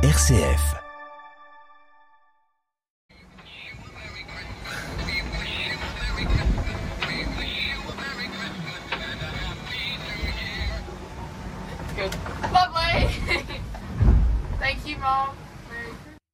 [0.00, 0.76] RCF.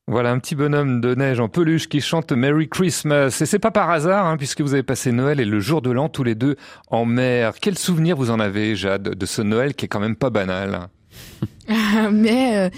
[0.06, 3.38] Voilà un petit bonhomme de neige en peluche qui chante Merry Christmas.
[3.40, 5.90] Et c'est pas par hasard, hein, puisque vous avez passé Noël et le jour de
[5.90, 6.56] l'an tous les deux
[6.90, 7.54] en mer.
[7.62, 10.90] Quel souvenir vous en avez, Jade, de ce Noël qui est quand même pas banal?
[12.12, 12.70] mais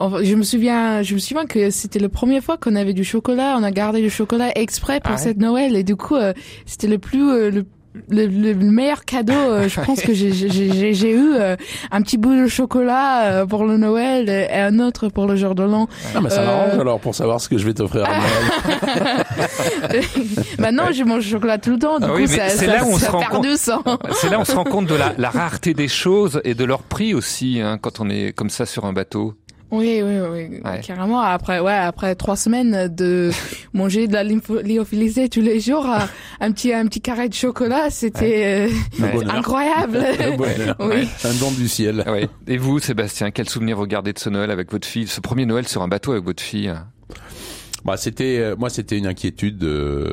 [0.00, 3.04] euh, je me souviens, je me souviens que c'était la première fois qu'on avait du
[3.04, 3.56] chocolat.
[3.58, 6.32] On a gardé le chocolat exprès pour Ah ouais cette Noël et du coup, euh,
[6.64, 7.66] c'était le plus euh, le
[8.08, 11.56] le, le meilleur cadeau, euh, je pense que j'ai- j'ai j'ai- j'ai eu euh,
[11.90, 15.54] un petit bout de chocolat euh, pour le Noël et un autre pour le jour
[15.56, 15.88] de l'an.
[16.14, 19.24] Ah, mais ça Euh, m'arrange alors pour savoir ce que je vais t'offrir à Noël.
[20.58, 22.74] Maintenant, je mange du chocolat tout le temps, du Ah coup, oui, ça, c'est ça,
[22.74, 23.42] là où on ça se rend perd compte.
[23.44, 23.82] du sang.
[24.12, 26.64] C'est là où on se rend compte de la, la rareté des choses et de
[26.64, 29.34] leur prix aussi, hein, quand on est comme ça sur un bateau.
[29.72, 30.80] Oui, oui, oui, Ouais.
[30.84, 31.20] carrément.
[31.20, 33.30] Après, ouais, après trois semaines de
[33.72, 35.98] manger de la lyophilisée tous les jours, euh,
[36.40, 39.24] un petit, un petit carré de chocolat, c'était euh, Ouais.
[39.28, 40.04] incroyable.
[40.80, 41.08] Oui.
[41.24, 42.02] Un don du ciel.
[42.06, 42.28] Ah ouais.
[42.48, 45.46] Et vous, Sébastien, quel souvenir vous gardez de ce Noël avec votre fille, ce premier
[45.46, 46.72] Noël sur un bateau avec votre fille?
[47.84, 49.62] Bah, c'était, euh, moi, c'était une inquiétude.
[49.64, 50.12] euh,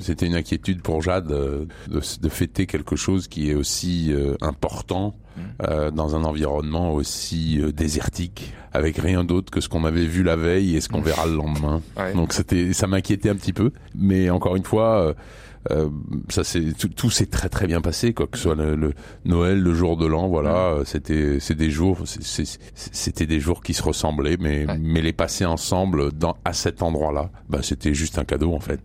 [0.00, 4.34] c'était une inquiétude pour Jade euh, de, de fêter quelque chose qui est aussi euh,
[4.40, 5.14] important
[5.62, 10.22] euh, dans un environnement aussi euh, désertique, avec rien d'autre que ce qu'on avait vu
[10.22, 11.80] la veille et ce qu'on verra le lendemain.
[11.96, 12.12] Ouais.
[12.14, 13.70] Donc c'était, ça m'inquiétait un petit peu.
[13.94, 15.00] Mais encore une fois.
[15.00, 15.14] euh,
[15.72, 15.88] euh,
[16.28, 18.92] ça c'est tout, tout s'est très très bien passé quoi que ce soit le, le
[19.24, 23.74] Noël le jour de l'an voilà euh, c'était c'est des jours c'était des jours qui
[23.74, 24.78] se ressemblaient mais Ouais.
[24.80, 28.60] mais les passer ensemble dans à cet endroit là bah c'était juste un cadeau en
[28.60, 28.78] fait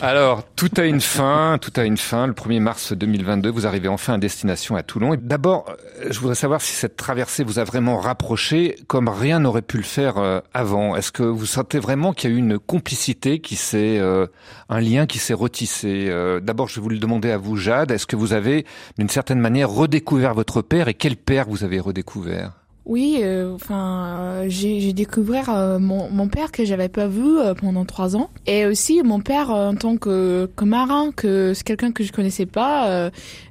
[0.00, 2.26] Alors, tout a une fin, tout a une fin.
[2.26, 5.14] Le 1er mars 2022, vous arrivez enfin à destination à Toulon.
[5.14, 9.40] Et d'abord, euh, je voudrais savoir si cette traversée vous a vraiment rapproché comme rien
[9.40, 10.94] n'aurait pu le faire euh, avant.
[10.96, 14.26] Est-ce que vous sentez vraiment qu'il y a eu une complicité qui s'est, euh,
[14.68, 17.90] un lien qui s'est retissé Euh, D'abord, je vais vous le demander à vous, Jade.
[17.90, 18.64] Est-ce que vous avez,
[18.98, 22.61] d'une certaine manière, redécouvert votre père et quel père vous avez redécouvert?
[22.84, 27.38] Oui, euh, enfin, euh, j'ai j'ai découvert euh, mon, mon père que j'avais pas vu
[27.38, 31.52] euh, pendant trois ans, et aussi mon père euh, en tant que, que marin, que
[31.54, 32.88] c'est quelqu'un que je connaissais pas.
[32.88, 33.10] euh,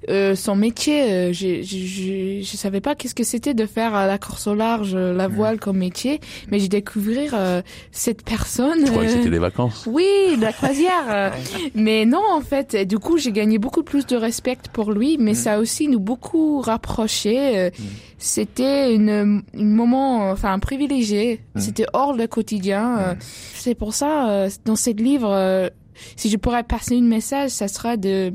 [0.09, 4.47] euh, son métier, euh, j'ai- je savais pas qu'est-ce que c'était de faire la course
[4.47, 6.19] au large, euh, la voile comme métier,
[6.49, 7.61] mais j'ai découvert euh,
[7.91, 8.79] cette personne.
[8.85, 9.87] je croyais que c'était les vacances?
[9.87, 11.31] oui, de la croisière.
[11.75, 15.17] mais non, en fait, et du coup, j'ai gagné beaucoup plus de respect pour lui,
[15.19, 17.57] mais ça a aussi nous beaucoup rapproché.
[17.57, 17.69] euh,
[18.17, 21.41] C'était une, une moment, euh, enfin, privilégié.
[21.55, 22.97] C'était hors le quotidien.
[22.99, 23.13] euh,
[23.55, 25.69] C'est pour ça, euh, dans ce livre, euh,
[26.15, 28.33] si je pourrais passer un message, ça serait de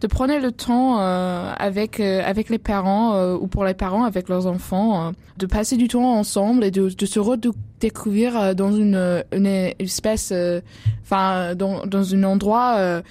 [0.00, 4.04] de prendre le temps euh, avec euh, avec les parents euh, ou pour les parents
[4.04, 8.54] avec leurs enfants, euh, de passer du temps ensemble et de, de se redécouvrir euh,
[8.54, 10.60] dans une, euh, une espèce, euh,
[11.02, 13.02] enfin dans dans un endroit euh,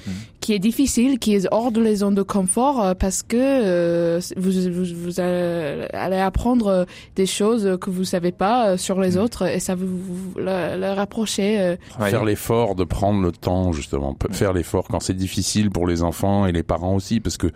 [0.47, 4.21] qui est difficile, qui est hors de les zones de confort euh, parce que euh,
[4.37, 6.85] vous, vous vous allez apprendre euh,
[7.17, 10.91] des choses que vous savez pas sur les autres et ça vous, vous le, le
[10.95, 11.59] rapprocher.
[11.59, 12.09] euh, Ouais.
[12.11, 16.01] faire l'effort de prendre le temps justement Pe- faire l'effort quand c'est difficile pour les
[16.01, 17.47] enfants et les parents aussi parce que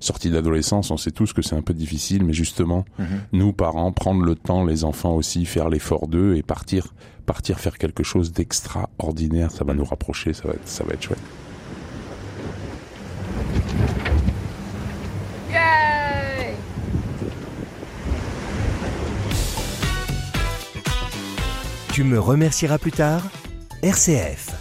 [0.00, 3.06] sortie d'adolescence on sait tous que c'est un peu difficile mais justement Mhm.
[3.32, 6.94] nous parents prendre le temps les enfants aussi faire l'effort d'eux et partir
[7.26, 11.02] partir faire quelque chose d'extraordinaire ça va nous rapprocher ça va être, ça va être
[11.02, 11.18] chouette
[21.98, 23.22] Tu me remercieras plus tard
[23.82, 24.57] RCF.